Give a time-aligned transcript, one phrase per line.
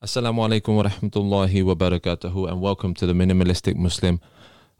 [0.00, 4.20] Assalamu alaikum wa rahmatullahi wa barakatuhu, and welcome to the Minimalistic Muslim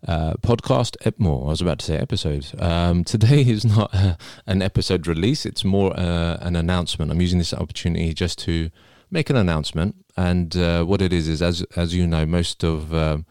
[0.07, 0.97] uh, podcast.
[1.19, 2.46] More, I was about to say episode.
[2.61, 4.15] Um, today is not uh,
[4.46, 7.11] an episode release; it's more uh, an announcement.
[7.11, 8.71] I'm using this opportunity just to
[9.11, 12.94] make an announcement, and uh, what it is is, as as you know, most of
[12.94, 13.26] um,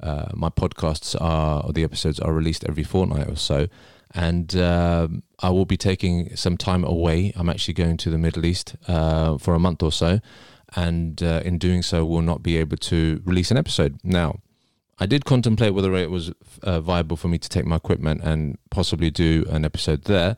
[0.00, 3.66] uh, my podcasts are or the episodes are released every fortnight or so,
[4.14, 7.32] and um, I will be taking some time away.
[7.34, 10.20] I'm actually going to the Middle East for a month or so
[10.76, 13.98] and uh, in doing so will not be able to release an episode.
[14.04, 14.40] Now,
[14.98, 16.32] I did contemplate whether it was
[16.62, 20.36] uh, viable for me to take my equipment and possibly do an episode there,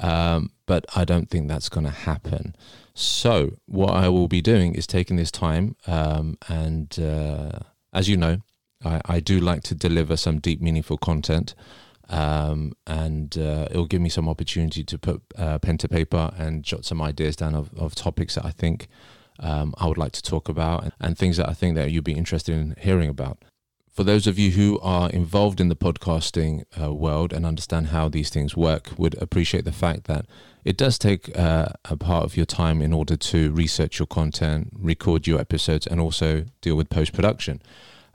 [0.00, 2.56] um, but I don't think that's going to happen.
[2.94, 7.60] So, what I will be doing is taking this time, um, and uh,
[7.92, 8.38] as you know,
[8.84, 11.54] I, I, do like to deliver some deep, meaningful content.
[12.08, 16.34] Um, and uh, it will give me some opportunity to put uh, pen to paper
[16.36, 18.88] and jot some ideas down of, of topics that I think
[19.38, 22.04] um, I would like to talk about and, and things that I think that you'd
[22.04, 23.44] be interested in hearing about.
[23.92, 28.08] For those of you who are involved in the podcasting uh, world and understand how
[28.08, 30.24] these things work, would appreciate the fact that
[30.64, 34.70] it does take uh, a part of your time in order to research your content,
[34.78, 37.60] record your episodes, and also deal with post production.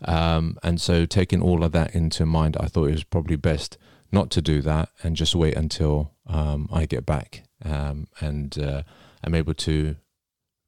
[0.03, 3.77] Um, and so, taking all of that into mind, I thought it was probably best
[4.11, 8.83] not to do that and just wait until um, I get back um, and uh,
[9.23, 9.95] I'm able to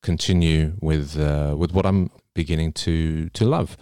[0.02, 3.78] continue with uh, with what I'm beginning to to love.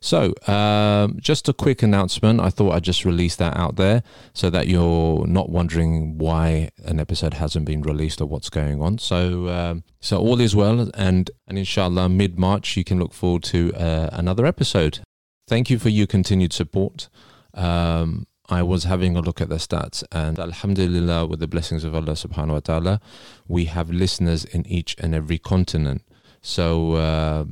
[0.00, 2.40] So, um, just a quick announcement.
[2.40, 4.02] I thought I'd just release that out there
[4.32, 8.98] so that you're not wondering why an episode hasn't been released or what's going on.
[8.98, 13.42] So, um, so all is well, and and inshallah, mid March you can look forward
[13.44, 15.00] to uh, another episode.
[15.48, 17.08] Thank you for your continued support.
[17.54, 21.94] Um, I was having a look at the stats, and Alhamdulillah, with the blessings of
[21.94, 23.00] Allah subhanahu wa ta'ala,
[23.46, 26.02] we have listeners in each and every continent.
[26.40, 27.44] So uh,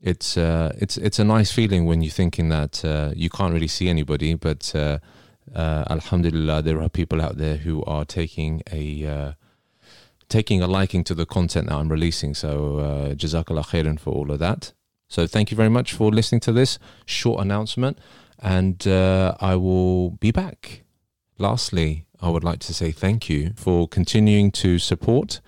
[0.00, 3.68] it's uh, it's it's a nice feeling when you're thinking that uh, you can't really
[3.68, 4.98] see anybody, but uh,
[5.54, 9.32] uh, Alhamdulillah, there are people out there who are taking a uh,
[10.28, 12.34] taking a liking to the content that I'm releasing.
[12.34, 14.72] So uh, Jazakallah khairan for all of that.
[15.08, 17.98] So thank you very much for listening to this short announcement
[18.42, 20.82] and uh, I will be back.
[21.38, 25.40] Lastly, I would like to say thank you for continuing to support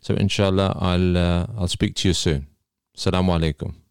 [0.02, 2.48] So, inshallah, I'll, uh, I'll speak to you soon.
[2.98, 3.83] Assalamu alaikum.